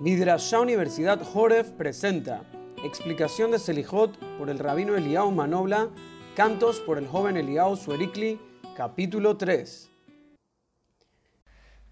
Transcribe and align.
Midrashá 0.00 0.60
Universidad 0.60 1.22
Joref 1.22 1.70
presenta 1.70 2.42
explicación 2.82 3.52
de 3.52 3.60
Selijot 3.60 4.18
por 4.38 4.50
el 4.50 4.58
rabino 4.58 4.96
Eliao 4.96 5.30
Manobla, 5.30 5.88
cantos 6.34 6.80
por 6.80 6.98
el 6.98 7.06
joven 7.06 7.36
Eliao 7.36 7.76
Suerikli, 7.76 8.40
capítulo 8.76 9.36
3. 9.36 9.88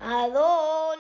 Adonai 0.01 0.92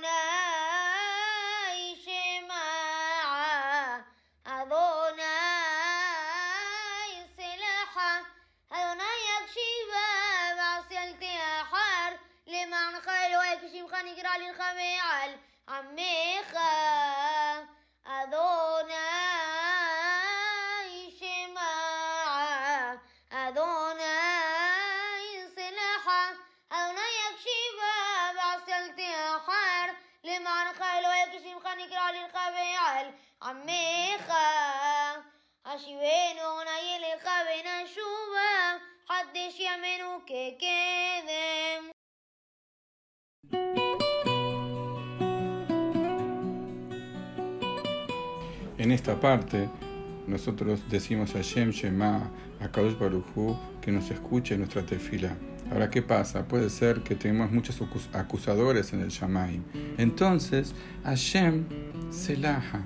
نقرا 14.03 14.37
للخمي 14.39 15.00
عميخة 15.69 16.73
أذوناي 19.83 21.11
شماعة 21.20 23.01
أذوناي 23.33 25.28
سلاحة 25.56 26.33
أذوناي 26.73 27.12
يكشفها 27.27 28.33
بعسلت 28.33 29.01
حار. 29.47 29.95
لمعنى 30.25 30.73
خيل 30.75 31.06
ويكشف 31.06 31.64
خنقرا 31.64 32.11
للخمي 32.12 32.77
على 32.77 33.14
عميخة 33.42 34.53
أشوين 35.66 36.39
أغني 36.39 36.98
للخمي 36.98 37.62
نشوبة 37.62 38.80
حدش 39.09 39.61
يمنو 39.61 40.20
ككذب 40.25 41.92
En 48.82 48.91
esta 48.91 49.20
parte, 49.20 49.69
nosotros 50.27 50.80
decimos 50.91 51.36
a 51.36 51.41
Shem 51.41 51.70
Shema, 51.70 52.28
a 52.61 52.66
Kadosh 52.66 52.98
Baruchu, 52.98 53.56
que 53.80 53.92
nos 53.92 54.11
escuche 54.11 54.58
nuestra 54.58 54.84
tefila. 54.84 55.36
Ahora, 55.70 55.89
¿qué 55.89 56.02
pasa? 56.02 56.48
Puede 56.48 56.69
ser 56.69 56.98
que 57.05 57.14
tenemos 57.14 57.52
muchos 57.52 57.80
acus- 57.80 58.08
acusadores 58.12 58.92
en 58.92 59.02
el 59.02 59.11
Shamaim. 59.11 59.62
Entonces, 59.98 60.74
Hashem 61.05 61.62
Selaha, 62.11 62.83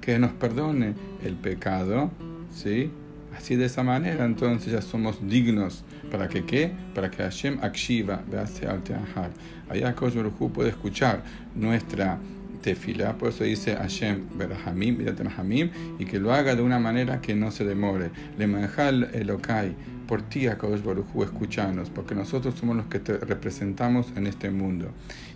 que 0.00 0.18
nos 0.18 0.32
perdone 0.32 0.94
el 1.22 1.36
pecado, 1.36 2.10
¿sí? 2.52 2.90
Así 3.38 3.54
de 3.54 3.66
esa 3.66 3.84
manera, 3.84 4.24
entonces 4.24 4.72
ya 4.72 4.82
somos 4.82 5.18
dignos. 5.28 5.84
¿Para 6.10 6.26
que 6.26 6.44
qué? 6.44 6.72
Para 6.92 7.08
que 7.08 7.22
Hashem 7.22 7.60
Akshiva, 7.62 8.20
Bease 8.28 8.66
al 8.66 8.82
Teahar. 8.82 9.30
Allá 9.68 9.94
Baruchu 9.94 10.50
puede 10.50 10.70
escuchar 10.70 11.22
nuestra 11.54 12.18
tefila, 12.66 13.16
por 13.16 13.28
eso 13.28 13.44
dice 13.44 13.76
Hashem 13.76 14.24
Berhamim, 14.36 14.98
Hamim, 15.38 15.70
y 16.00 16.04
que 16.04 16.18
lo 16.18 16.32
haga 16.32 16.56
de 16.56 16.62
una 16.62 16.80
manera 16.80 17.20
que 17.20 17.36
no 17.36 17.52
se 17.52 17.64
demore. 17.64 18.10
Le 18.36 18.48
manjal 18.48 19.08
Elokai, 19.12 19.72
por 20.08 20.22
ti, 20.22 20.48
Akadosh 20.48 20.82
Baruchu, 20.82 21.22
escuchanos, 21.22 21.90
porque 21.90 22.16
nosotros 22.16 22.56
somos 22.58 22.74
los 22.76 22.86
que 22.86 22.98
te 22.98 23.18
representamos 23.18 24.08
en 24.16 24.26
este 24.26 24.50
mundo. 24.50 24.88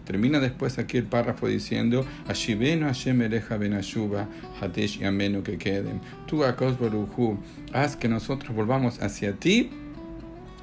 Termina 0.05 0.41
después 0.41 0.81
aquí 0.81 0.99
el 0.99 1.05
párrafo 1.05 1.47
diciendo, 1.47 2.05
Ashibenu 2.27 2.87
Hashem 2.87 3.23
Ereja 3.23 3.57
Benashuba, 3.57 4.27
Hatesh 4.61 5.01
y 5.01 5.05
Amenu 5.05 5.45
que 5.45 5.57
queden. 5.57 6.01
Tú, 6.27 6.43
Akadosh 6.43 6.81
Baruchu, 6.81 7.39
haz 7.73 7.95
que 7.95 8.09
nosotros 8.09 8.57
volvamos 8.57 9.01
hacia 9.01 9.35
ti, 9.35 9.71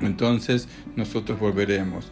entonces 0.01 0.67
nosotros 0.97 1.39
volveremos. 1.39 2.11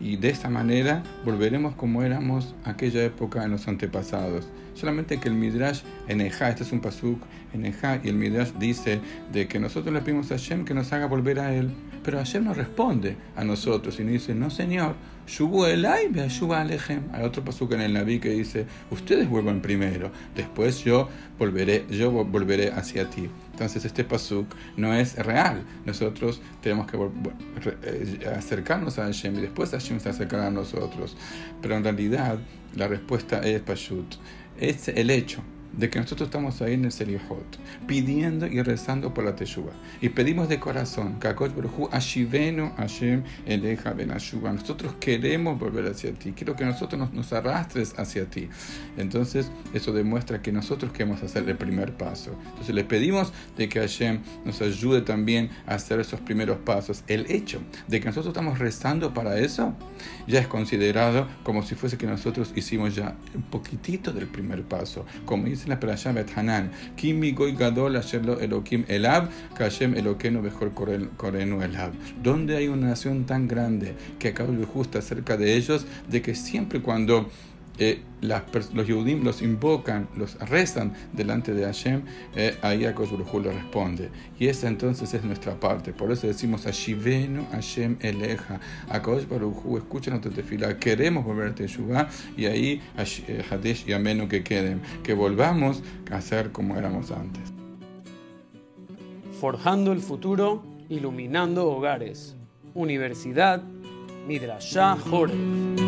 Y 0.00 0.16
de 0.16 0.30
esta 0.30 0.48
manera 0.48 1.02
volveremos 1.24 1.74
como 1.74 2.02
éramos 2.02 2.54
aquella 2.64 3.04
época 3.04 3.44
en 3.44 3.50
los 3.50 3.68
antepasados. 3.68 4.48
Solamente 4.74 5.20
que 5.20 5.28
el 5.28 5.34
Midrash 5.34 5.82
en 6.08 6.22
Ejá, 6.22 6.48
este 6.48 6.62
es 6.62 6.72
un 6.72 6.80
pasuk 6.80 7.20
en 7.52 7.66
Ejá, 7.66 8.00
y 8.02 8.08
el 8.08 8.14
Midrash 8.14 8.52
dice 8.58 9.00
de 9.30 9.46
que 9.46 9.58
nosotros 9.58 9.92
le 9.92 10.00
pedimos 10.00 10.30
a 10.32 10.36
Hashem 10.36 10.64
que 10.64 10.72
nos 10.72 10.92
haga 10.92 11.06
volver 11.06 11.38
a 11.38 11.54
Él. 11.54 11.70
Pero 12.02 12.16
Hashem 12.16 12.44
nos 12.44 12.56
responde 12.56 13.16
a 13.36 13.44
nosotros 13.44 14.00
y 14.00 14.04
nos 14.04 14.12
dice, 14.12 14.34
no 14.34 14.48
señor, 14.48 14.94
Shubu 15.26 15.66
elai 15.66 16.10
Shuba 16.28 16.62
alejem. 16.62 17.02
Hay 17.12 17.24
otro 17.24 17.44
pasuk 17.44 17.72
en 17.72 17.82
el 17.82 17.92
Naví 17.92 18.20
que 18.20 18.30
dice, 18.30 18.64
ustedes 18.90 19.28
vuelvan 19.28 19.60
primero, 19.60 20.10
después 20.34 20.82
yo 20.82 21.10
volveré, 21.38 21.84
yo 21.90 22.10
volveré 22.10 22.72
hacia 22.72 23.10
ti. 23.10 23.28
Entonces 23.52 23.84
este 23.84 24.04
pasuk 24.04 24.46
no 24.78 24.94
es 24.94 25.16
real. 25.16 25.62
Nosotros 25.84 26.40
tenemos 26.62 26.86
que 26.86 26.98
acercarnos 28.34 28.98
a 28.98 29.04
Hashem 29.04 29.36
y 29.36 29.42
después 29.42 29.70
Hashem 29.70 29.89
se 29.98 30.10
acercará 30.10 30.46
a 30.46 30.50
nosotros. 30.50 31.16
Pero 31.60 31.76
en 31.76 31.82
realidad 31.84 32.38
la 32.76 32.86
respuesta 32.86 33.40
es 33.40 33.60
pashut. 33.62 34.14
Es 34.58 34.88
el 34.88 35.10
hecho 35.10 35.42
de 35.72 35.88
que 35.88 35.98
nosotros 35.98 36.28
estamos 36.28 36.60
ahí 36.62 36.74
en 36.74 36.84
el 36.84 36.92
Selihot, 36.92 37.58
pidiendo 37.86 38.46
y 38.46 38.62
rezando 38.62 39.14
por 39.14 39.24
la 39.24 39.36
Teshuvah. 39.36 39.72
Y 40.00 40.10
pedimos 40.10 40.48
de 40.48 40.58
corazón, 40.58 41.18
Kakosh 41.18 41.54
Baruchu, 41.54 41.88
Ashivenu 41.92 42.72
Hashem 42.76 43.22
Eleja 43.46 43.92
Ben 43.92 44.10
Ashuva. 44.10 44.52
Nosotros 44.52 44.94
queremos 45.00 45.58
volver 45.58 45.86
hacia 45.86 46.12
ti, 46.12 46.32
quiero 46.32 46.56
que 46.56 46.64
nosotros 46.64 46.98
nos, 46.98 47.12
nos, 47.12 47.32
arrastres 47.32 47.94
hacia 47.96 48.26
ti. 48.26 48.48
Entonces, 48.96 49.50
eso 49.72 49.92
demuestra 49.92 50.42
que 50.42 50.52
nosotros 50.52 50.92
queremos 50.92 51.22
hacer 51.22 51.48
el 51.48 51.56
primer 51.56 51.96
paso. 51.96 52.34
Entonces, 52.50 52.74
le 52.74 52.84
pedimos 52.84 53.32
de 53.56 53.68
que 53.68 53.80
Hashem 53.80 54.20
nos 54.44 54.60
ayude 54.62 55.02
también 55.02 55.50
a 55.66 55.74
hacer 55.74 56.00
esos 56.00 56.20
primeros 56.20 56.58
pasos. 56.58 57.04
El 57.06 57.30
hecho 57.30 57.60
de 57.88 58.00
que 58.00 58.06
nosotros 58.06 58.32
estamos 58.32 58.58
rezando 58.58 59.14
para 59.14 59.38
eso, 59.38 59.74
ya 60.26 60.40
es 60.40 60.48
considerado 60.48 61.28
como 61.42 61.62
si 61.62 61.74
fuese 61.74 61.96
que 61.96 62.06
nosotros 62.06 62.52
hicimos 62.54 62.94
ya 62.94 63.16
un 63.34 63.42
poquitito 63.42 64.12
del 64.12 64.26
primer 64.26 64.62
paso. 64.62 65.04
Como 65.24 65.46
la 65.68 65.80
Perashá 65.80 66.14
Hanan, 66.36 66.70
Kimi 66.96 67.32
Goy 67.32 67.52
Gadol 67.52 67.96
Asherlo 67.96 68.40
Elokim 68.40 68.84
Elab, 68.88 69.28
Kashem 69.56 69.94
Elokeno 69.94 70.42
Mejor 70.42 70.72
Korenu 70.72 71.62
Elab. 71.62 71.92
Donde 72.22 72.56
hay 72.56 72.68
una 72.68 72.88
nación 72.88 73.24
tan 73.24 73.48
grande 73.48 73.94
que 74.18 74.28
acaba 74.28 74.52
de 74.52 74.64
justa 74.64 75.02
cerca 75.02 75.36
de 75.36 75.56
ellos, 75.56 75.86
de 76.08 76.22
que 76.22 76.34
siempre 76.34 76.80
cuando 76.80 77.28
eh, 77.78 78.02
las, 78.20 78.42
los 78.74 78.86
Yehudim 78.86 79.24
los 79.24 79.40
invocan, 79.40 80.08
los 80.16 80.38
rezan 80.38 80.92
delante 81.12 81.54
de 81.54 81.64
Hashem, 81.64 82.02
eh, 82.36 82.56
ahí 82.62 82.84
Akash 82.84 83.10
Baruj 83.10 83.42
le 83.42 83.52
responde. 83.52 84.10
Y 84.38 84.48
esa 84.48 84.68
entonces 84.68 85.12
es 85.14 85.24
nuestra 85.24 85.58
parte. 85.58 85.92
Por 85.92 86.12
eso 86.12 86.26
decimos 86.26 86.66
Ashivenu 86.66 87.46
Hashem 87.52 87.96
Eleja. 88.00 88.60
Akash 88.88 89.26
Baruj 89.26 89.78
escucha 89.78 90.10
nuestra 90.10 90.30
tefila. 90.30 90.78
Queremos 90.78 91.24
volver 91.24 91.48
a 91.48 91.54
Teshuvah 91.54 92.08
y 92.36 92.44
ahí 92.44 92.82
eh, 92.98 93.44
Hadesh 93.50 93.88
y 93.88 93.92
Amenu 93.94 94.28
que 94.28 94.42
queden. 94.44 94.82
Que 95.02 95.14
volvamos 95.14 95.82
a 96.10 96.20
ser 96.20 96.52
como 96.52 96.76
éramos 96.76 97.10
antes. 97.10 97.52
Forjando 99.40 99.92
el 99.92 100.00
futuro, 100.00 100.62
iluminando 100.90 101.66
hogares. 101.66 102.36
Universidad 102.74 103.62
Midrashá 104.28 104.96
Joref. 104.96 105.79